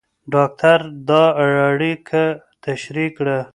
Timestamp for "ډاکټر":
0.33-0.79